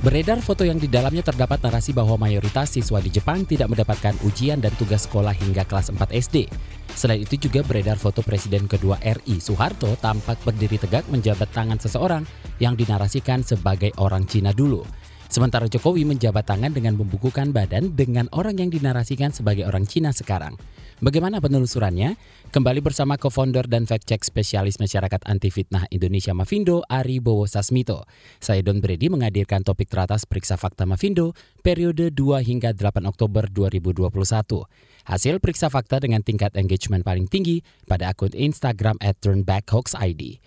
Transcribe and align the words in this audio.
Beredar 0.00 0.40
foto 0.40 0.64
yang 0.64 0.80
di 0.80 0.88
dalamnya 0.88 1.20
terdapat 1.20 1.60
narasi 1.60 1.92
bahwa 1.92 2.16
mayoritas 2.16 2.72
siswa 2.72 3.04
di 3.04 3.12
Jepang 3.12 3.44
tidak 3.44 3.68
mendapatkan 3.68 4.16
ujian 4.24 4.56
dan 4.56 4.72
tugas 4.80 5.04
sekolah 5.04 5.36
hingga 5.36 5.68
kelas 5.68 5.92
4 5.92 6.00
SD. 6.16 6.48
Selain 6.96 7.20
itu 7.20 7.36
juga 7.36 7.60
beredar 7.60 8.00
foto 8.00 8.24
Presiden 8.24 8.64
kedua 8.64 8.96
RI 8.96 9.44
Soeharto 9.44 9.92
tampak 10.00 10.40
berdiri 10.40 10.80
tegak 10.80 11.04
menjabat 11.12 11.52
tangan 11.52 11.76
seseorang 11.76 12.24
yang 12.56 12.80
dinarasikan 12.80 13.44
sebagai 13.44 13.92
orang 14.00 14.24
Cina 14.24 14.56
dulu. 14.56 14.88
Sementara 15.30 15.70
Jokowi 15.70 16.02
menjabat 16.02 16.42
tangan 16.42 16.74
dengan 16.74 16.98
membukukan 16.98 17.54
badan 17.54 17.94
dengan 17.94 18.26
orang 18.34 18.58
yang 18.58 18.66
dinarasikan 18.66 19.30
sebagai 19.30 19.62
orang 19.62 19.86
Cina 19.86 20.10
sekarang. 20.10 20.58
Bagaimana 20.98 21.38
penelusurannya? 21.38 22.18
Kembali 22.50 22.82
bersama 22.82 23.14
co-founder 23.14 23.70
dan 23.70 23.86
fact-check 23.86 24.26
spesialis 24.26 24.82
masyarakat 24.82 25.22
anti 25.30 25.54
fitnah 25.54 25.86
Indonesia 25.94 26.34
Mavindo, 26.34 26.82
Ari 26.90 27.22
Bowo 27.22 27.46
Sasmito. 27.46 28.10
Saya 28.42 28.58
Don 28.66 28.82
Brady 28.82 29.06
menghadirkan 29.06 29.62
topik 29.62 29.86
teratas 29.86 30.26
Periksa 30.26 30.58
Fakta 30.58 30.82
Mavindo 30.82 31.30
periode 31.62 32.10
2 32.10 32.42
hingga 32.42 32.74
8 32.74 33.06
Oktober 33.06 33.46
2021. 33.46 34.10
Hasil 35.06 35.38
periksa 35.38 35.70
fakta 35.72 36.02
dengan 36.02 36.26
tingkat 36.26 36.58
engagement 36.58 37.06
paling 37.06 37.30
tinggi 37.30 37.62
pada 37.86 38.12
akun 38.12 38.34
Instagram 38.34 38.98
at 38.98 39.16
turnbackhoaxid. 39.22 40.42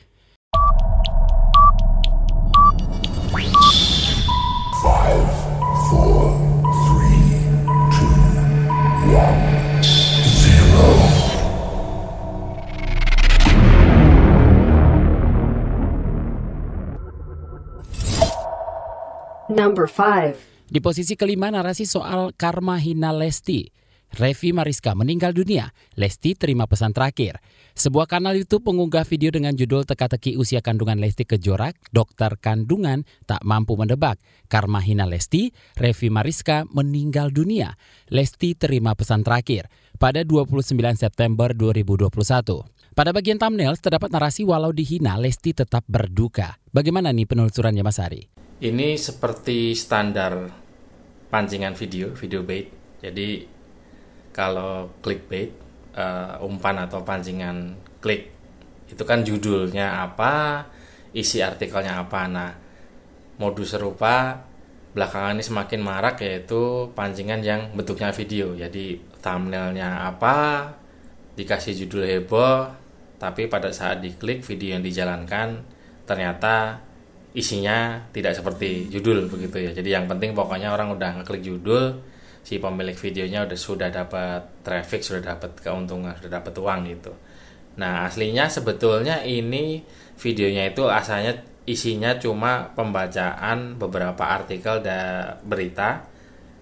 Number 19.54 19.88
5. 19.88 20.68
Di 20.68 20.82
posisi 20.84 21.16
kelima 21.16 21.48
narasi 21.48 21.88
soal 21.88 22.36
karma 22.36 22.76
hina 22.76 23.16
Lesti. 23.16 23.83
Revi 24.14 24.54
Mariska 24.54 24.94
meninggal 24.94 25.34
dunia. 25.34 25.74
Lesti 25.98 26.38
terima 26.38 26.70
pesan 26.70 26.94
terakhir. 26.94 27.42
Sebuah 27.74 28.06
kanal 28.06 28.38
YouTube 28.38 28.70
mengunggah 28.70 29.10
video 29.10 29.34
dengan 29.34 29.58
judul 29.58 29.90
teka-teki 29.90 30.38
usia 30.38 30.62
kandungan 30.62 31.02
Lesti 31.02 31.26
Kejora, 31.26 31.74
dokter 31.90 32.38
kandungan 32.38 33.10
tak 33.26 33.42
mampu 33.42 33.74
mendebak. 33.74 34.22
Karma 34.46 34.86
hina 34.86 35.10
Lesti, 35.10 35.50
Revi 35.74 36.14
Mariska 36.14 36.70
meninggal 36.70 37.34
dunia. 37.34 37.74
Lesti 38.14 38.54
terima 38.54 38.94
pesan 38.94 39.26
terakhir 39.26 39.66
pada 39.98 40.22
29 40.22 40.78
September 40.94 41.50
2021. 41.58 42.14
Pada 42.94 43.10
bagian 43.10 43.42
thumbnail 43.42 43.74
terdapat 43.82 44.14
narasi 44.14 44.46
walau 44.46 44.70
dihina 44.70 45.18
Lesti 45.18 45.58
tetap 45.58 45.82
berduka. 45.90 46.62
Bagaimana 46.70 47.10
nih 47.10 47.26
penelusurannya 47.26 47.82
Mas 47.82 47.98
Ari? 47.98 48.30
Ini 48.62 48.94
seperti 48.94 49.74
standar 49.74 50.54
pancingan 51.34 51.74
video, 51.74 52.14
video 52.14 52.46
bait. 52.46 52.70
Jadi 53.02 53.53
kalau 54.34 54.90
clickbait, 55.06 55.54
uh, 55.94 56.42
umpan 56.42 56.82
atau 56.84 57.06
pancingan 57.06 57.78
klik, 58.02 58.34
itu 58.90 59.04
kan 59.06 59.22
judulnya 59.22 60.04
apa, 60.04 60.66
isi 61.14 61.40
artikelnya 61.40 62.02
apa. 62.02 62.22
Nah, 62.28 62.52
modus 63.38 63.78
serupa 63.78 64.42
belakangan 64.94 65.38
ini 65.38 65.46
semakin 65.46 65.82
marak 65.82 66.22
yaitu 66.22 66.90
pancingan 66.94 67.42
yang 67.46 67.74
bentuknya 67.78 68.10
video. 68.14 68.58
Jadi 68.58 68.98
thumbnailnya 69.22 70.10
apa, 70.10 70.70
dikasih 71.38 71.86
judul 71.86 72.06
heboh, 72.06 72.70
tapi 73.18 73.48
pada 73.48 73.74
saat 73.74 74.02
diklik 74.04 74.44
video 74.44 74.78
yang 74.78 74.84
dijalankan 74.84 75.64
ternyata 76.04 76.84
isinya 77.34 77.98
tidak 78.14 78.38
seperti 78.38 78.92
judul 78.94 79.26
begitu 79.26 79.58
ya. 79.58 79.72
Jadi 79.74 79.90
yang 79.90 80.06
penting 80.06 80.38
pokoknya 80.38 80.70
orang 80.70 80.94
udah 80.94 81.22
ngeklik 81.22 81.42
judul, 81.42 81.98
si 82.44 82.60
pemilik 82.60 82.96
videonya 82.96 83.48
udah 83.48 83.60
sudah 83.60 83.90
dapat 83.90 84.64
traffic, 84.68 85.00
sudah 85.00 85.24
dapat 85.24 85.56
keuntungan, 85.64 86.12
sudah 86.20 86.44
dapat 86.44 86.54
uang 86.60 86.80
gitu. 86.92 87.16
Nah, 87.80 88.06
aslinya 88.06 88.52
sebetulnya 88.52 89.24
ini 89.24 89.82
videonya 90.20 90.70
itu 90.70 90.86
asalnya 90.86 91.40
isinya 91.64 92.20
cuma 92.20 92.76
pembacaan 92.76 93.80
beberapa 93.80 94.28
artikel 94.28 94.84
dan 94.84 95.40
berita 95.48 96.04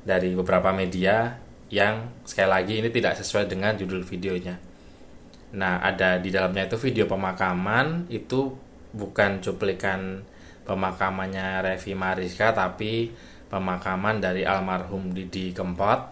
dari 0.06 0.38
beberapa 0.38 0.70
media 0.70 1.42
yang 1.74 2.22
sekali 2.24 2.50
lagi 2.50 2.74
ini 2.80 2.90
tidak 2.94 3.18
sesuai 3.18 3.50
dengan 3.50 3.74
judul 3.76 4.06
videonya. 4.06 4.56
Nah, 5.58 5.84
ada 5.84 6.22
di 6.22 6.32
dalamnya 6.32 6.70
itu 6.70 6.78
video 6.80 7.10
pemakaman 7.10 8.08
itu 8.08 8.56
bukan 8.94 9.44
cuplikan 9.44 10.24
pemakamannya 10.64 11.64
Revi 11.66 11.98
Mariska 11.98 12.54
tapi 12.54 13.12
pemakaman 13.52 14.24
dari 14.24 14.48
almarhum 14.48 15.12
Didi 15.12 15.52
Kempot 15.52 16.08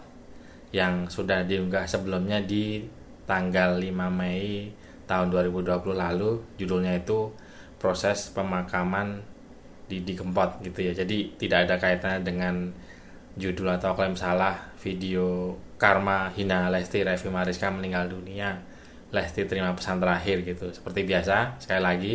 yang 0.76 1.08
sudah 1.08 1.42
diunggah 1.48 1.88
sebelumnya 1.88 2.44
di 2.44 2.84
tanggal 3.24 3.80
5 3.80 3.90
Mei 4.12 4.68
tahun 5.08 5.32
2020 5.32 5.96
lalu. 5.96 6.44
Judulnya 6.60 7.00
itu 7.00 7.32
proses 7.80 8.28
pemakaman 8.30 9.24
Didi 9.88 10.12
Kempot 10.12 10.60
gitu 10.60 10.84
ya. 10.84 10.92
Jadi 10.92 11.34
tidak 11.40 11.66
ada 11.66 11.74
kaitannya 11.80 12.20
dengan 12.22 12.54
judul 13.40 13.72
atau 13.72 13.96
klaim 13.96 14.14
salah 14.14 14.54
video 14.84 15.56
karma 15.80 16.28
hina 16.36 16.68
Lesti 16.68 17.00
Revi 17.00 17.32
Mariska 17.32 17.72
meninggal 17.72 18.10
dunia 18.10 18.58
Lesti 19.10 19.48
terima 19.48 19.72
pesan 19.72 19.98
terakhir 19.98 20.44
gitu. 20.44 20.70
Seperti 20.70 21.08
biasa 21.08 21.56
sekali 21.58 21.82
lagi 21.82 22.14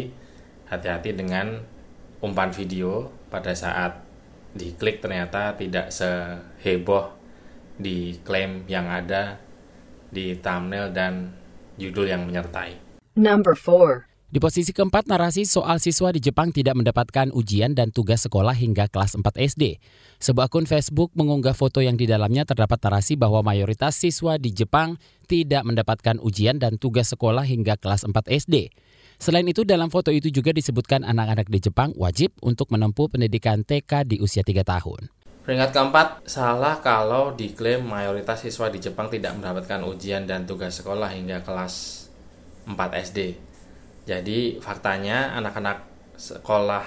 hati-hati 0.69 1.11
dengan 1.17 1.59
umpan 2.23 2.53
video 2.55 3.11
pada 3.27 3.51
saat 3.51 4.04
diklik 4.55 5.03
ternyata 5.03 5.53
tidak 5.59 5.91
seheboh 5.91 7.11
di 7.75 8.15
klaim 8.23 8.63
yang 8.71 8.87
ada 8.87 9.37
di 10.07 10.39
thumbnail 10.39 10.95
dan 10.95 11.35
judul 11.75 12.07
yang 12.07 12.23
menyertai. 12.23 12.79
Number 13.19 13.51
4. 13.51 14.07
Di 14.35 14.43
posisi 14.43 14.75
keempat, 14.75 15.07
narasi 15.07 15.47
soal 15.47 15.79
siswa 15.79 16.11
di 16.11 16.19
Jepang 16.19 16.51
tidak 16.51 16.75
mendapatkan 16.75 17.31
ujian 17.31 17.71
dan 17.71 17.95
tugas 17.95 18.27
sekolah 18.27 18.51
hingga 18.51 18.91
kelas 18.91 19.15
4 19.15 19.23
SD. 19.23 19.79
Sebuah 20.19 20.51
akun 20.51 20.67
Facebook 20.67 21.15
mengunggah 21.15 21.55
foto 21.55 21.79
yang 21.79 21.95
di 21.95 22.03
dalamnya 22.03 22.43
terdapat 22.43 22.81
narasi 22.83 23.15
bahwa 23.15 23.39
mayoritas 23.45 23.95
siswa 23.95 24.35
di 24.35 24.51
Jepang 24.51 24.99
tidak 25.31 25.63
mendapatkan 25.63 26.19
ujian 26.19 26.59
dan 26.59 26.75
tugas 26.75 27.15
sekolah 27.15 27.47
hingga 27.47 27.79
kelas 27.79 28.03
4 28.03 28.11
SD. 28.27 28.75
Selain 29.17 29.47
itu, 29.47 29.63
dalam 29.63 29.87
foto 29.87 30.11
itu 30.11 30.27
juga 30.27 30.51
disebutkan 30.51 31.07
anak-anak 31.07 31.47
di 31.47 31.59
Jepang 31.63 31.95
wajib 31.95 32.35
untuk 32.43 32.69
menempuh 32.71 33.07
pendidikan 33.07 33.63
TK 33.63 34.05
di 34.05 34.17
usia 34.19 34.43
3 34.43 34.61
tahun. 34.65 35.11
Peringkat 35.45 35.71
keempat, 35.77 36.07
salah 36.25 36.81
kalau 36.81 37.37
diklaim 37.37 37.85
mayoritas 37.85 38.41
siswa 38.41 38.65
di 38.73 38.81
Jepang 38.81 39.13
tidak 39.13 39.37
mendapatkan 39.37 39.85
ujian 39.85 40.25
dan 40.25 40.49
tugas 40.49 40.81
sekolah 40.81 41.13
hingga 41.13 41.45
kelas 41.45 42.05
4 42.65 42.73
SD. 43.05 43.37
Jadi 44.09 44.57
faktanya 44.57 45.37
anak-anak 45.37 45.85
sekolah 46.17 46.85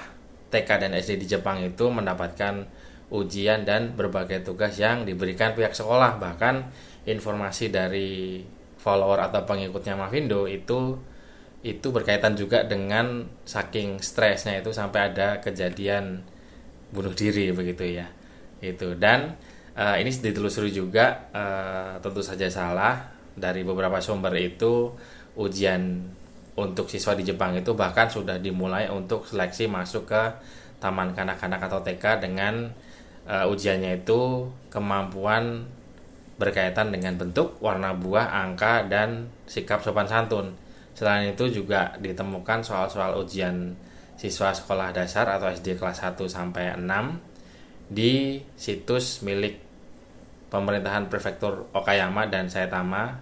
TK 0.50 0.68
dan 0.82 0.90
SD 0.98 1.22
di 1.22 1.26
Jepang 1.30 1.62
itu 1.62 1.86
mendapatkan 1.86 2.66
ujian 3.14 3.62
dan 3.62 3.94
berbagai 3.94 4.42
tugas 4.44 4.74
yang 4.76 5.06
diberikan 5.06 5.54
pihak 5.54 5.72
sekolah. 5.76 6.18
Bahkan 6.18 6.54
informasi 7.06 7.70
dari 7.70 8.42
follower 8.80 9.22
atau 9.22 9.46
pengikutnya 9.46 9.94
Mavindo 9.94 10.50
itu 10.50 10.98
itu 11.66 11.90
berkaitan 11.90 12.38
juga 12.38 12.62
dengan 12.62 13.26
saking 13.42 13.98
stresnya 13.98 14.62
itu 14.62 14.70
sampai 14.70 15.10
ada 15.10 15.42
kejadian 15.42 16.22
bunuh 16.94 17.10
diri 17.12 17.50
begitu 17.50 17.98
ya. 17.98 18.06
Itu. 18.62 18.94
Dan 18.94 19.34
uh, 19.74 19.96
ini 19.98 20.10
ditelusuri 20.10 20.70
juga 20.70 21.30
uh, 21.34 21.98
tentu 21.98 22.22
saja 22.22 22.46
salah 22.46 23.10
dari 23.34 23.66
beberapa 23.66 23.98
sumber 23.98 24.34
itu 24.38 24.94
ujian 25.38 26.02
untuk 26.58 26.90
siswa 26.90 27.14
di 27.14 27.22
Jepang 27.22 27.54
itu 27.54 27.70
bahkan 27.78 28.10
sudah 28.10 28.42
dimulai 28.42 28.90
untuk 28.90 29.22
seleksi 29.26 29.70
masuk 29.70 30.10
ke 30.10 30.22
taman 30.82 31.14
kanak-kanak 31.14 31.62
atau 31.62 31.82
TK 31.82 32.22
dengan 32.22 32.70
uh, 33.26 33.46
ujiannya 33.50 34.02
itu 34.02 34.50
kemampuan 34.70 35.66
berkaitan 36.38 36.94
dengan 36.94 37.18
bentuk, 37.18 37.58
warna 37.58 37.98
buah, 37.98 38.30
angka, 38.46 38.86
dan 38.86 39.26
sikap 39.50 39.82
sopan 39.82 40.06
santun 40.06 40.54
Selain 40.98 41.30
itu 41.30 41.62
juga 41.62 41.94
ditemukan 42.02 42.66
soal-soal 42.66 43.14
ujian 43.22 43.78
siswa 44.18 44.50
sekolah 44.50 44.90
dasar 44.90 45.30
atau 45.30 45.46
SD 45.46 45.78
kelas 45.78 46.02
1 46.02 46.18
sampai 46.26 46.74
6 46.74 46.82
di 47.86 48.42
situs 48.58 49.22
milik 49.22 49.62
pemerintahan 50.50 51.06
prefektur 51.06 51.70
Okayama 51.70 52.26
dan 52.26 52.50
Saitama 52.50 53.14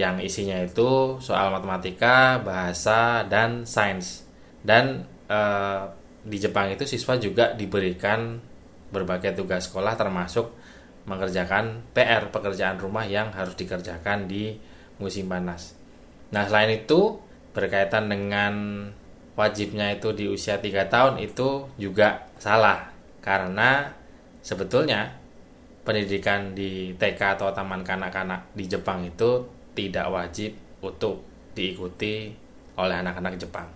yang 0.00 0.16
isinya 0.16 0.64
itu 0.64 1.20
soal 1.20 1.52
matematika, 1.52 2.40
bahasa, 2.40 3.28
dan 3.28 3.68
sains. 3.68 4.24
Dan 4.64 5.04
eh, 5.28 5.82
di 6.24 6.40
Jepang 6.40 6.72
itu 6.72 6.88
siswa 6.88 7.20
juga 7.20 7.52
diberikan 7.52 8.40
berbagai 8.88 9.36
tugas 9.36 9.68
sekolah 9.68 9.92
termasuk 9.92 10.56
mengerjakan 11.04 11.84
PR 11.92 12.32
pekerjaan 12.32 12.80
rumah 12.80 13.04
yang 13.04 13.28
harus 13.36 13.52
dikerjakan 13.60 14.24
di 14.24 14.56
musim 14.96 15.28
panas. 15.28 15.79
Nah 16.30 16.46
selain 16.46 16.82
itu 16.82 17.18
berkaitan 17.50 18.06
dengan 18.06 18.52
wajibnya 19.34 19.94
itu 19.94 20.14
di 20.14 20.26
usia 20.30 20.58
3 20.58 20.86
tahun 20.86 21.14
itu 21.22 21.70
juga 21.78 22.30
salah 22.38 22.90
karena 23.24 23.90
sebetulnya 24.44 25.16
pendidikan 25.82 26.52
di 26.52 26.92
TK 26.94 27.40
atau 27.40 27.50
taman 27.50 27.82
kanak-kanak 27.82 28.52
di 28.52 28.68
Jepang 28.68 29.02
itu 29.06 29.48
tidak 29.72 30.06
wajib 30.12 30.52
untuk 30.84 31.24
diikuti 31.56 32.30
oleh 32.76 32.96
anak-anak 33.00 33.34
Jepang. 33.40 33.68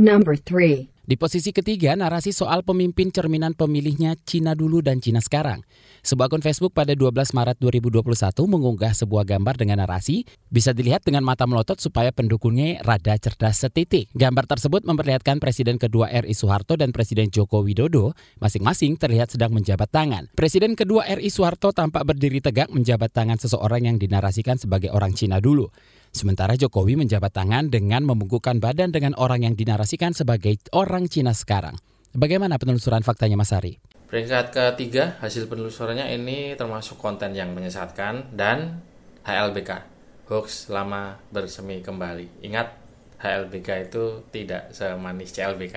Number 0.00 0.36
3. 0.36 0.89
Di 1.10 1.18
posisi 1.18 1.50
ketiga, 1.50 1.98
narasi 1.98 2.30
soal 2.30 2.62
pemimpin 2.62 3.10
cerminan 3.10 3.58
pemilihnya 3.58 4.14
Cina 4.22 4.54
dulu 4.54 4.78
dan 4.78 5.02
Cina 5.02 5.18
sekarang. 5.18 5.66
Sebuah 6.06 6.30
akun 6.30 6.38
Facebook 6.38 6.70
pada 6.70 6.94
12 6.94 7.34
Maret 7.34 7.58
2021 7.58 8.06
mengunggah 8.46 8.94
sebuah 8.94 9.26
gambar 9.26 9.58
dengan 9.58 9.82
narasi, 9.82 10.22
bisa 10.54 10.70
dilihat 10.70 11.02
dengan 11.02 11.26
mata 11.26 11.50
melotot 11.50 11.82
supaya 11.82 12.14
pendukungnya 12.14 12.78
rada 12.86 13.18
cerdas 13.18 13.58
setitik. 13.58 14.06
Gambar 14.14 14.54
tersebut 14.54 14.86
memperlihatkan 14.86 15.42
Presiden 15.42 15.82
kedua 15.82 16.14
RI 16.14 16.30
Soeharto 16.30 16.78
dan 16.78 16.94
Presiden 16.94 17.26
Joko 17.26 17.66
Widodo 17.66 18.14
masing-masing 18.38 18.94
terlihat 18.94 19.34
sedang 19.34 19.50
menjabat 19.50 19.90
tangan. 19.90 20.30
Presiden 20.38 20.78
kedua 20.78 21.10
RI 21.10 21.26
Soeharto 21.26 21.74
tampak 21.74 22.06
berdiri 22.06 22.38
tegak 22.38 22.70
menjabat 22.70 23.10
tangan 23.10 23.34
seseorang 23.34 23.82
yang 23.82 23.98
dinarasikan 23.98 24.62
sebagai 24.62 24.94
orang 24.94 25.10
Cina 25.18 25.42
dulu. 25.42 25.74
Sementara 26.10 26.58
Jokowi 26.58 26.98
menjabat 26.98 27.30
tangan 27.30 27.70
dengan 27.70 28.02
membungkukkan 28.02 28.58
badan 28.58 28.90
dengan 28.90 29.14
orang 29.14 29.46
yang 29.46 29.54
dinarasikan 29.54 30.10
sebagai 30.10 30.58
orang 30.74 31.06
Cina 31.06 31.30
sekarang. 31.30 31.78
Bagaimana 32.10 32.58
penelusuran 32.58 33.06
faktanya 33.06 33.38
Mas 33.38 33.54
Ari? 33.54 33.78
Peringkat 34.10 34.50
ketiga, 34.50 35.14
hasil 35.22 35.46
penelusurannya 35.46 36.10
ini 36.10 36.58
termasuk 36.58 36.98
konten 36.98 37.30
yang 37.30 37.54
menyesatkan 37.54 38.34
dan 38.34 38.82
HLBK, 39.22 39.86
hoax 40.26 40.66
lama 40.66 41.14
bersemi 41.30 41.78
kembali. 41.78 42.42
Ingat, 42.42 42.74
HLBK 43.22 43.68
itu 43.86 44.26
tidak 44.34 44.74
semanis 44.74 45.30
CLBK, 45.30 45.76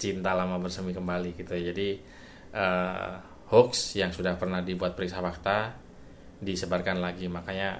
cinta 0.00 0.32
lama 0.32 0.56
bersemi 0.56 0.96
kembali 0.96 1.36
gitu. 1.36 1.52
Jadi 1.52 2.00
uh, 2.56 3.20
hoax 3.52 4.00
yang 4.00 4.08
sudah 4.08 4.40
pernah 4.40 4.64
dibuat 4.64 4.96
periksa 4.96 5.20
fakta 5.20 5.76
disebarkan 6.40 7.04
lagi, 7.04 7.28
makanya 7.28 7.76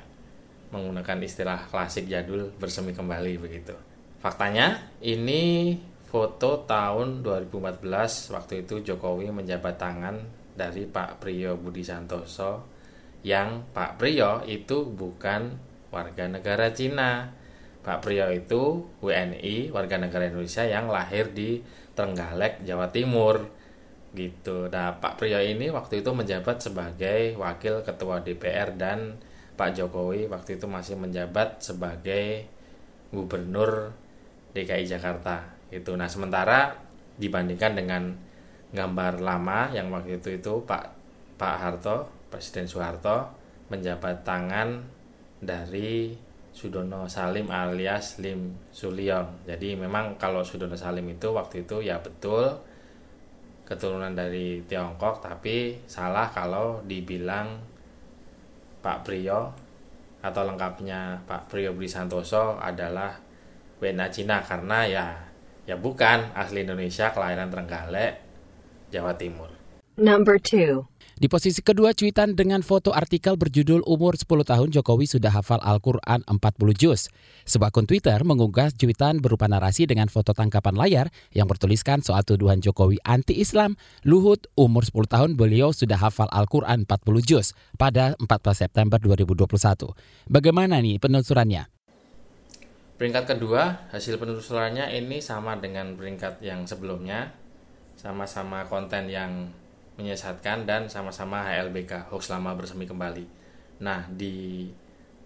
menggunakan 0.71 1.19
istilah 1.23 1.71
klasik 1.71 2.11
jadul 2.11 2.51
bersemi 2.59 2.91
kembali 2.97 3.39
begitu. 3.39 3.75
Faktanya 4.19 4.91
ini 5.05 5.77
foto 6.07 6.65
tahun 6.65 7.23
2014 7.23 7.83
waktu 8.35 8.67
itu 8.67 8.83
Jokowi 8.83 9.31
menjabat 9.31 9.77
tangan 9.79 10.17
dari 10.57 10.89
Pak 10.89 11.21
Priyo 11.21 11.61
Budi 11.61 11.85
Santoso 11.85 12.65
yang 13.27 13.67
Pak 13.75 13.99
Priyo 14.01 14.47
itu 14.47 14.87
bukan 14.87 15.59
warga 15.91 16.31
negara 16.31 16.71
Cina. 16.73 17.31
Pak 17.83 18.03
Priyo 18.03 18.31
itu 18.35 18.87
WNI 18.99 19.71
warga 19.71 19.99
negara 19.99 20.27
Indonesia 20.27 20.67
yang 20.67 20.91
lahir 20.91 21.31
di 21.31 21.63
Trenggalek, 21.95 22.67
Jawa 22.67 22.91
Timur 22.91 23.47
gitu. 24.15 24.67
Nah, 24.71 24.99
Pak 24.99 25.19
Priyo 25.21 25.39
ini 25.39 25.71
waktu 25.71 26.03
itu 26.03 26.11
menjabat 26.11 26.63
sebagai 26.63 27.37
wakil 27.39 27.85
ketua 27.87 28.25
DPR 28.25 28.75
dan 28.75 29.19
Pak 29.57 29.73
Jokowi 29.75 30.29
waktu 30.29 30.61
itu 30.61 30.69
masih 30.69 31.01
menjabat 31.01 31.65
sebagai 31.65 32.45
gubernur 33.11 33.97
DKI 34.53 34.85
Jakarta 34.85 35.57
itu 35.73 35.97
nah 35.97 36.07
sementara 36.07 36.77
dibandingkan 37.17 37.73
dengan 37.75 38.03
gambar 38.77 39.25
lama 39.25 39.73
yang 39.73 39.89
waktu 39.89 40.21
itu 40.21 40.37
itu 40.37 40.53
Pak 40.69 40.85
Pak 41.41 41.55
Harto 41.57 42.13
Presiden 42.29 42.69
Soeharto 42.69 43.33
menjabat 43.73 44.23
tangan 44.23 44.85
dari 45.41 46.15
Sudono 46.57 47.05
Salim 47.05 47.53
alias 47.53 48.17
Lim 48.17 48.57
Sulyong. 48.73 49.45
Jadi 49.45 49.77
memang 49.77 50.17
kalau 50.17 50.41
Sudono 50.41 50.73
Salim 50.73 51.05
itu 51.13 51.29
waktu 51.37 51.69
itu 51.69 51.85
ya 51.85 52.01
betul 52.01 52.57
keturunan 53.69 54.15
dari 54.17 54.65
Tiongkok 54.65 55.21
tapi 55.21 55.85
salah 55.85 56.31
kalau 56.31 56.81
dibilang 56.87 57.59
Pak 58.87 59.03
Priyo 59.03 59.51
atau 60.23 60.47
lengkapnya 60.47 61.27
Pak 61.27 61.51
Priyo 61.51 61.75
Budi 61.75 61.91
Santoso 61.91 62.55
adalah 62.63 63.19
WNA 63.83 64.07
Cina 64.15 64.39
karena 64.47 64.87
ya 64.87 65.07
ya 65.67 65.75
bukan 65.75 66.31
asli 66.39 66.63
Indonesia 66.63 67.11
kelahiran 67.11 67.51
Trenggalek 67.51 68.23
Jawa 68.95 69.19
Timur. 69.19 69.51
Number 69.99 70.39
2. 70.39 70.96
Di 71.17 71.33
posisi 71.33 71.65
kedua 71.65 71.97
cuitan 71.97 72.37
dengan 72.37 72.61
foto 72.61 72.93
artikel 72.93 73.41
berjudul 73.41 73.81
Umur 73.89 74.21
10 74.21 74.29
tahun 74.45 74.69
Jokowi 74.69 75.09
sudah 75.09 75.33
hafal 75.33 75.65
Al-Quran 75.65 76.21
40 76.29 76.37
juz. 76.77 77.09
Sebuah 77.49 77.73
akun 77.73 77.89
Twitter 77.89 78.21
mengunggah 78.21 78.69
cuitan 78.77 79.25
berupa 79.25 79.49
narasi 79.49 79.89
dengan 79.89 80.13
foto 80.13 80.37
tangkapan 80.37 80.77
layar 80.77 81.09
yang 81.33 81.49
bertuliskan 81.49 82.05
soal 82.05 82.21
tuduhan 82.21 82.61
Jokowi 82.61 83.01
anti-Islam. 83.01 83.81
Luhut, 84.05 84.45
umur 84.61 84.85
10 84.85 85.09
tahun 85.09 85.31
beliau 85.41 85.73
sudah 85.73 85.97
hafal 85.97 86.29
Al-Quran 86.29 86.85
40 86.85 87.25
juz 87.25 87.57
pada 87.81 88.13
14 88.21 88.69
September 88.69 89.01
2021. 89.01 89.97
Bagaimana 90.29 90.85
nih 90.85 91.01
penelusurannya? 91.01 91.65
Peringkat 93.01 93.25
kedua, 93.25 93.89
hasil 93.89 94.21
penelusurannya 94.21 94.93
ini 94.93 95.25
sama 95.25 95.57
dengan 95.57 95.97
peringkat 95.97 96.45
yang 96.45 96.69
sebelumnya. 96.69 97.33
Sama-sama 97.97 98.69
konten 98.69 99.09
yang 99.09 99.49
menyesatkan 99.97 100.69
dan 100.69 100.89
sama-sama 100.93 101.45
HLBK 101.49 102.13
hoax 102.13 102.29
lama 102.29 102.53
bersemi 102.53 102.85
kembali. 102.85 103.25
Nah 103.81 104.05
di 104.13 104.69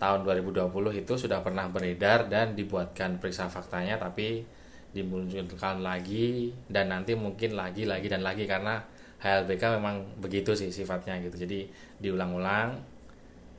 tahun 0.00 0.24
2020 0.24 0.72
itu 1.04 1.12
sudah 1.14 1.44
pernah 1.44 1.68
beredar 1.68 2.30
dan 2.32 2.56
dibuatkan 2.56 3.20
periksa 3.20 3.52
faktanya 3.52 4.00
tapi 4.00 4.42
dimunculkan 4.90 5.84
lagi 5.84 6.50
dan 6.66 6.90
nanti 6.90 7.14
mungkin 7.14 7.54
lagi 7.54 7.86
lagi 7.86 8.08
dan 8.10 8.24
lagi 8.24 8.48
karena 8.48 8.80
HLBK 9.20 9.78
memang 9.78 10.18
begitu 10.18 10.56
sih 10.56 10.72
sifatnya 10.72 11.20
gitu 11.20 11.44
jadi 11.44 11.68
diulang-ulang 12.00 12.80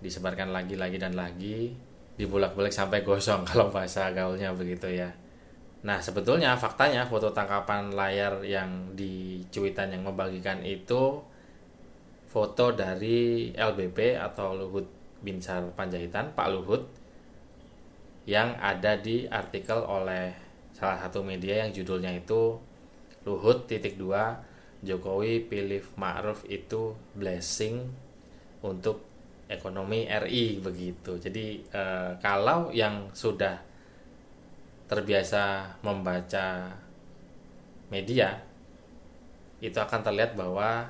disebarkan 0.02 0.50
lagi 0.50 0.76
lagi 0.76 0.98
dan 0.98 1.14
lagi 1.14 1.72
dibulak-balik 2.18 2.74
sampai 2.74 3.06
gosong 3.06 3.46
kalau 3.50 3.70
bahasa 3.70 4.10
gaulnya 4.12 4.52
begitu 4.52 4.90
ya 4.90 5.14
Nah, 5.82 5.98
sebetulnya 5.98 6.54
faktanya 6.54 7.10
foto 7.10 7.34
tangkapan 7.34 7.98
layar 7.98 8.46
yang 8.46 8.94
di 8.94 9.42
cuitan 9.50 9.90
yang 9.90 10.06
membagikan 10.06 10.62
itu 10.62 11.18
foto 12.30 12.70
dari 12.72 13.50
LBP 13.52 14.14
atau 14.16 14.54
Luhut 14.54 14.86
Binsar 15.26 15.66
Panjaitan, 15.74 16.38
Pak 16.38 16.48
Luhut 16.54 16.86
yang 18.30 18.54
ada 18.62 18.94
di 19.02 19.26
artikel 19.26 19.82
oleh 19.82 20.30
salah 20.72 21.02
satu 21.02 21.26
media 21.26 21.66
yang 21.66 21.74
judulnya 21.74 22.14
itu 22.14 22.62
Luhut 23.26 23.66
titik 23.66 23.98
dua 23.98 24.38
Jokowi 24.82 25.46
pilih 25.46 25.86
Ma'ruf 25.94 26.42
itu 26.50 26.98
blessing 27.14 27.86
untuk 28.66 29.06
ekonomi 29.46 30.10
RI 30.10 30.58
begitu. 30.58 31.22
Jadi 31.22 31.62
eh, 31.70 32.12
kalau 32.18 32.74
yang 32.74 33.14
sudah 33.14 33.71
terbiasa 34.92 35.72
membaca 35.88 36.68
media 37.88 38.36
itu 39.64 39.80
akan 39.80 40.04
terlihat 40.04 40.36
bahwa 40.36 40.84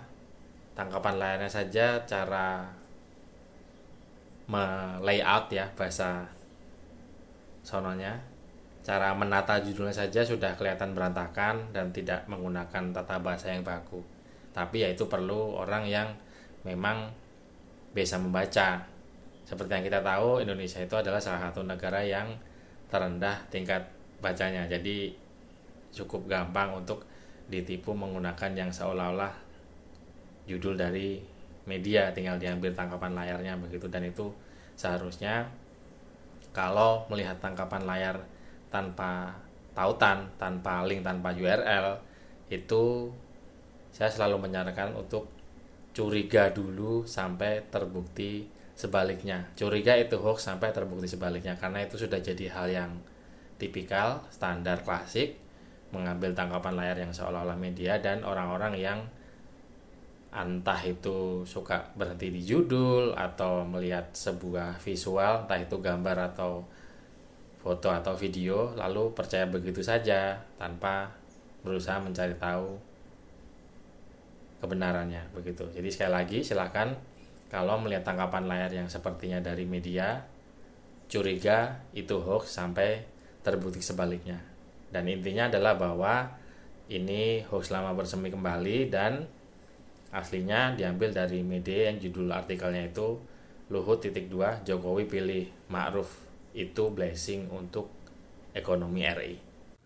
tangkapan 0.74 1.22
layarnya 1.22 1.52
saja 1.52 2.02
cara 2.10 2.66
layout 5.06 5.54
ya 5.54 5.70
bahasa 5.78 6.26
sononya. 7.62 8.18
Cara 8.82 9.14
menata 9.14 9.62
judulnya 9.62 9.94
saja 9.94 10.26
sudah 10.26 10.58
kelihatan 10.58 10.98
berantakan 10.98 11.70
dan 11.70 11.94
tidak 11.94 12.26
menggunakan 12.26 12.90
tata 12.90 13.22
bahasa 13.22 13.54
yang 13.54 13.62
baku. 13.62 14.02
Tapi 14.58 14.82
ya 14.82 14.90
itu 14.90 15.06
perlu 15.06 15.62
orang 15.62 15.86
yang 15.86 16.10
memang 16.66 17.14
bisa 17.94 18.18
membaca. 18.18 18.82
Seperti 19.46 19.72
yang 19.78 19.86
kita 19.86 20.02
tahu 20.02 20.42
Indonesia 20.42 20.82
itu 20.82 20.96
adalah 20.98 21.22
salah 21.22 21.54
satu 21.54 21.62
negara 21.62 22.02
yang 22.02 22.34
terendah 22.92 23.40
tingkat 23.48 23.88
bacanya. 24.20 24.68
Jadi 24.68 25.16
cukup 25.96 26.28
gampang 26.28 26.76
untuk 26.76 27.08
ditipu 27.48 27.96
menggunakan 27.96 28.52
yang 28.54 28.72
seolah-olah 28.72 29.32
judul 30.46 30.76
dari 30.76 31.20
media 31.68 32.12
tinggal 32.12 32.36
diambil 32.36 32.76
tangkapan 32.76 33.16
layarnya 33.16 33.56
begitu. 33.58 33.88
Dan 33.88 34.12
itu 34.12 34.30
seharusnya 34.76 35.48
kalau 36.52 37.08
melihat 37.08 37.40
tangkapan 37.40 37.88
layar 37.88 38.16
tanpa 38.68 39.40
tautan, 39.72 40.28
tanpa 40.36 40.84
link, 40.84 41.04
tanpa 41.04 41.32
URL 41.32 41.96
itu 42.52 43.08
saya 43.96 44.12
selalu 44.12 44.48
menyarankan 44.48 44.96
untuk 44.96 45.32
curiga 45.92 46.52
dulu 46.52 47.04
sampai 47.04 47.68
terbukti 47.68 48.48
sebaliknya. 48.76 49.48
Curiga 49.54 49.94
itu 49.98 50.18
hoax 50.18 50.48
sampai 50.48 50.74
terbukti 50.74 51.08
sebaliknya 51.10 51.58
karena 51.60 51.84
itu 51.86 52.00
sudah 52.00 52.18
jadi 52.20 52.50
hal 52.52 52.68
yang 52.72 52.92
tipikal, 53.62 54.26
standar 54.34 54.82
klasik 54.82 55.38
mengambil 55.92 56.32
tangkapan 56.32 56.74
layar 56.74 56.98
yang 56.98 57.12
seolah-olah 57.12 57.60
media 57.60 58.00
dan 58.00 58.24
orang-orang 58.24 58.80
yang 58.80 59.00
entah 60.32 60.80
itu 60.88 61.44
suka 61.44 61.92
berhenti 62.00 62.32
di 62.32 62.42
judul 62.48 63.12
atau 63.12 63.68
melihat 63.68 64.16
sebuah 64.16 64.80
visual, 64.80 65.44
entah 65.44 65.60
itu 65.60 65.76
gambar 65.78 66.32
atau 66.32 66.64
foto 67.62 67.94
atau 67.94 68.18
video 68.18 68.74
lalu 68.74 69.14
percaya 69.14 69.46
begitu 69.46 69.86
saja 69.86 70.34
tanpa 70.58 71.14
berusaha 71.62 72.02
mencari 72.02 72.34
tahu 72.42 72.74
kebenarannya 74.64 75.22
begitu. 75.34 75.66
Jadi 75.70 75.90
sekali 75.94 76.12
lagi 76.14 76.40
silakan 76.42 76.94
kalau 77.52 77.76
melihat 77.84 78.08
tangkapan 78.08 78.48
layar 78.48 78.72
yang 78.72 78.88
sepertinya 78.88 79.44
dari 79.44 79.68
media 79.68 80.24
curiga 81.12 81.84
itu 81.92 82.24
hoax 82.24 82.56
sampai 82.56 83.04
terbukti 83.44 83.84
sebaliknya. 83.84 84.40
Dan 84.88 85.12
intinya 85.12 85.52
adalah 85.52 85.76
bahwa 85.76 86.32
ini 86.88 87.44
hoax 87.52 87.76
lama 87.76 87.92
bersemi 87.92 88.32
kembali 88.32 88.88
dan 88.88 89.28
aslinya 90.16 90.80
diambil 90.80 91.12
dari 91.12 91.44
media 91.44 91.92
yang 91.92 92.00
judul 92.00 92.32
artikelnya 92.32 92.88
itu 92.88 93.20
Luhut 93.72 94.04
titik 94.04 94.28
dua 94.28 94.60
Jokowi 94.68 95.08
pilih 95.08 95.48
Ma'ruf 95.72 96.28
itu 96.52 96.92
blessing 96.92 97.48
untuk 97.48 97.88
ekonomi 98.52 99.08
RI. 99.08 99.40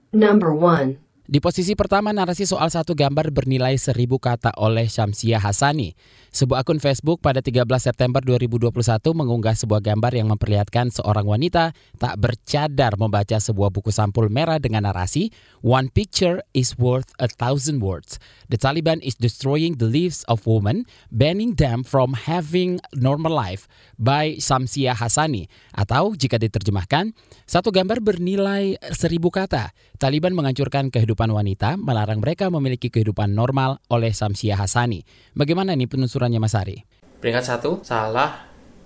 Number 0.09 0.49
1. 0.57 1.04
Di 1.25 1.41
posisi 1.41 1.73
pertama 1.73 2.13
narasi 2.13 2.45
soal 2.45 2.69
satu 2.69 2.93
gambar 2.93 3.33
bernilai 3.33 3.81
seribu 3.81 4.21
kata 4.21 4.53
oleh 4.61 4.85
Syamsia 4.85 5.41
Hasani. 5.41 5.97
Sebuah 6.29 6.61
akun 6.61 6.77
Facebook 6.77 7.17
pada 7.17 7.41
13 7.41 7.65
September 7.81 8.21
2021 8.21 8.69
mengunggah 9.09 9.57
sebuah 9.57 9.81
gambar 9.81 10.13
yang 10.13 10.29
memperlihatkan 10.29 10.93
seorang 10.93 11.25
wanita 11.25 11.73
tak 11.97 12.21
bercadar 12.21 12.93
membaca 13.01 13.41
sebuah 13.41 13.73
buku 13.73 13.89
sampul 13.89 14.29
merah 14.29 14.61
dengan 14.61 14.85
narasi 14.85 15.33
One 15.65 15.89
picture 15.89 16.45
is 16.53 16.77
worth 16.77 17.09
a 17.17 17.25
thousand 17.25 17.81
words. 17.81 18.21
The 18.53 18.61
Taliban 18.61 19.01
is 19.01 19.17
destroying 19.17 19.81
the 19.81 19.89
lives 19.89 20.21
of 20.29 20.45
women, 20.45 20.85
banning 21.09 21.57
them 21.57 21.81
from 21.81 22.13
having 22.13 22.77
normal 22.93 23.33
life 23.33 23.65
by 23.97 24.37
Syamsia 24.37 24.93
Hasani. 24.93 25.49
Atau 25.73 26.13
jika 26.13 26.37
diterjemahkan, 26.37 27.17
satu 27.49 27.73
gambar 27.73 28.03
bernilai 28.05 28.77
seribu 28.93 29.33
kata. 29.33 29.73
Taliban 29.95 30.35
menghancurkan 30.35 30.91
kehidupan 30.91 31.14
wanita, 31.15 31.79
melarang 31.79 32.19
mereka 32.19 32.51
memiliki 32.51 32.91
kehidupan 32.91 33.31
normal 33.31 33.79
oleh 33.87 34.11
Samsia 34.11 34.59
Hasani. 34.59 35.01
Bagaimana 35.31 35.73
nih 35.73 35.87
penelusurannya 35.87 36.37
Mas 36.37 36.53
Ari? 36.53 36.83
Peringkat 37.23 37.45
satu, 37.47 37.81
salah 37.81 38.45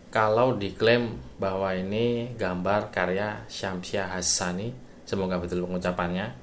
kalau 0.09 0.57
diklaim 0.57 1.17
bahwa 1.37 1.73
ini 1.73 2.33
gambar 2.37 2.93
karya 2.93 3.45
Syamsia 3.49 4.09
Hasani. 4.09 4.73
Semoga 5.05 5.41
betul 5.41 5.65
pengucapannya. 5.65 6.33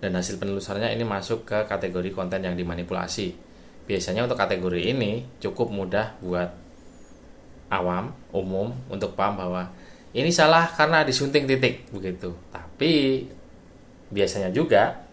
Dan 0.00 0.16
hasil 0.16 0.40
penelusurannya 0.40 0.96
ini 0.96 1.04
masuk 1.04 1.44
ke 1.44 1.68
kategori 1.68 2.12
konten 2.12 2.40
yang 2.40 2.56
dimanipulasi. 2.56 3.36
Biasanya 3.84 4.24
untuk 4.24 4.40
kategori 4.40 4.92
ini 4.92 5.24
cukup 5.40 5.68
mudah 5.68 6.16
buat 6.24 6.48
awam, 7.68 8.12
umum 8.32 8.72
untuk 8.88 9.12
paham 9.12 9.36
bahwa 9.36 9.62
ini 10.10 10.32
salah 10.32 10.66
karena 10.72 11.04
disunting 11.04 11.44
titik 11.44 11.86
begitu. 11.92 12.32
Tapi 12.50 13.24
biasanya 14.10 14.50
juga 14.50 15.09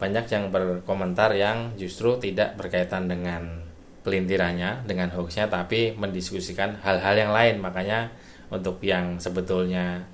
banyak 0.00 0.26
yang 0.32 0.48
berkomentar 0.48 1.36
yang 1.36 1.76
justru 1.76 2.16
tidak 2.16 2.56
berkaitan 2.56 3.04
dengan 3.06 3.60
pelintirannya, 4.00 4.88
dengan 4.88 5.12
hoaxnya, 5.12 5.52
tapi 5.52 5.92
mendiskusikan 5.92 6.80
hal-hal 6.80 7.14
yang 7.20 7.32
lain. 7.36 7.60
Makanya 7.60 8.08
untuk 8.48 8.80
yang 8.80 9.20
sebetulnya 9.20 10.08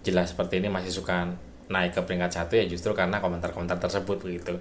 jelas 0.00 0.32
seperti 0.32 0.64
ini 0.64 0.72
masih 0.72 0.88
suka 0.88 1.28
naik 1.68 1.92
ke 1.92 2.00
peringkat 2.00 2.32
satu 2.32 2.56
ya 2.56 2.64
justru 2.64 2.96
karena 2.96 3.20
komentar-komentar 3.20 3.76
tersebut 3.76 4.24
begitu. 4.24 4.56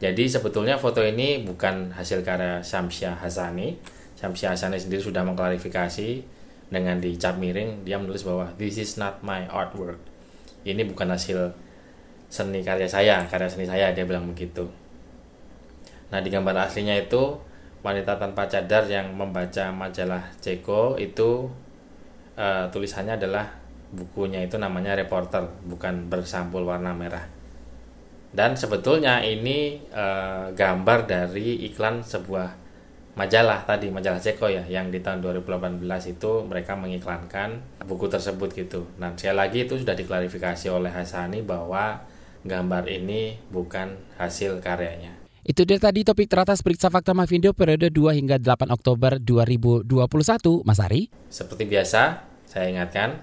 Jadi 0.00 0.28
sebetulnya 0.28 0.80
foto 0.80 1.04
ini 1.04 1.44
bukan 1.44 1.92
hasil 1.92 2.24
karya 2.24 2.60
Syamsia 2.60 3.16
Hasani. 3.16 3.76
Syamsia 4.16 4.56
Hasani 4.56 4.80
sendiri 4.80 5.00
sudah 5.04 5.24
mengklarifikasi 5.24 6.24
dengan 6.72 6.98
di 6.98 7.14
cap 7.20 7.36
miring 7.36 7.84
dia 7.86 8.00
menulis 8.00 8.24
bahwa 8.24 8.52
this 8.56 8.80
is 8.80 8.96
not 8.96 9.20
my 9.20 9.44
artwork. 9.48 10.00
Ini 10.64 10.84
bukan 10.88 11.12
hasil 11.12 11.52
seni 12.28 12.60
karya 12.62 12.88
saya 12.88 13.22
karya 13.26 13.48
seni 13.48 13.66
saya 13.66 13.94
dia 13.94 14.04
bilang 14.06 14.26
begitu 14.30 14.66
nah 16.10 16.22
di 16.22 16.30
gambar 16.30 16.70
aslinya 16.70 16.94
itu 16.96 17.38
wanita 17.82 18.18
tanpa 18.18 18.50
cadar 18.50 18.86
yang 18.90 19.14
membaca 19.14 19.70
majalah 19.70 20.22
Ceko 20.42 20.98
itu 20.98 21.46
uh, 22.34 22.66
tulisannya 22.70 23.14
adalah 23.14 23.46
bukunya 23.94 24.42
itu 24.42 24.58
namanya 24.58 24.98
reporter 24.98 25.46
bukan 25.66 26.10
bersampul 26.10 26.66
warna 26.66 26.90
merah 26.90 27.22
dan 28.34 28.58
sebetulnya 28.58 29.22
ini 29.22 29.80
uh, 29.94 30.50
gambar 30.52 31.06
dari 31.06 31.64
iklan 31.70 32.02
sebuah 32.02 32.66
majalah 33.16 33.64
tadi 33.64 33.88
majalah 33.88 34.20
Ceko 34.20 34.52
ya 34.52 34.62
yang 34.68 34.92
di 34.92 35.00
tahun 35.00 35.24
2018 35.24 35.80
itu 36.12 36.44
mereka 36.44 36.76
mengiklankan 36.76 37.56
buku 37.88 38.12
tersebut 38.12 38.52
gitu. 38.52 38.84
Nah 39.00 39.16
sekali 39.16 39.40
lagi 39.40 39.58
itu 39.64 39.80
sudah 39.80 39.96
diklarifikasi 39.96 40.68
oleh 40.68 40.92
Hasani 40.92 41.40
bahwa 41.40 41.96
gambar 42.46 42.88
ini 42.90 43.38
bukan 43.50 43.98
hasil 44.18 44.62
karyanya. 44.64 45.14
Itu 45.46 45.62
dia 45.62 45.78
tadi 45.78 46.02
topik 46.02 46.26
teratas 46.26 46.58
Periksa 46.58 46.90
Fakta 46.90 47.14
Mavindo 47.14 47.54
periode 47.54 47.86
2 47.94 48.18
hingga 48.18 48.34
8 48.42 48.66
Oktober 48.66 49.22
2021, 49.22 49.86
Mas 50.66 50.82
Ari. 50.82 51.06
Seperti 51.30 51.70
biasa, 51.70 52.26
saya 52.50 52.66
ingatkan, 52.66 53.22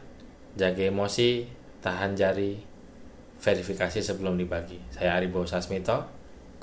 jaga 0.55 0.87
emosi, 0.87 1.43
tahan 1.83 2.15
jari, 2.15 2.63
verifikasi 3.43 3.99
sebelum 3.99 4.39
dibagi. 4.39 4.79
Saya 4.95 5.19
Aribo 5.19 5.43
Sasmito, 5.43 6.07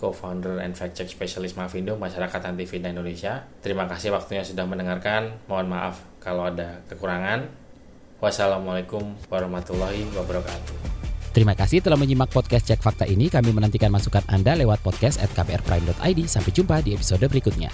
co-founder 0.01 0.65
and 0.65 0.73
fact 0.73 0.97
check 0.97 1.13
specialist 1.13 1.61
Mavindo, 1.61 2.01
Masyarakat 2.01 2.41
Anti 2.41 2.65
Fitnah 2.65 2.97
Indonesia. 2.97 3.45
Terima 3.61 3.85
kasih 3.85 4.17
waktunya 4.17 4.41
sudah 4.41 4.65
mendengarkan. 4.65 5.37
Mohon 5.45 5.77
maaf 5.77 6.01
kalau 6.25 6.49
ada 6.49 6.81
kekurangan. 6.89 7.45
Wassalamualaikum 8.25 9.13
warahmatullahi 9.29 10.09
wabarakatuh. 10.17 11.00
Terima 11.31 11.55
kasih 11.55 11.79
telah 11.79 11.95
menyimak 11.95 12.35
podcast 12.35 12.67
Cek 12.67 12.83
Fakta 12.83 13.07
ini. 13.07 13.31
Kami 13.31 13.55
menantikan 13.55 13.95
masukan 13.95 14.27
Anda 14.27 14.59
lewat 14.59 14.83
podcast 14.83 15.23
at 15.23 15.31
kbrprime.id. 15.31 16.21
Sampai 16.27 16.51
jumpa 16.51 16.83
di 16.83 16.99
episode 16.99 17.23
berikutnya. 17.31 17.71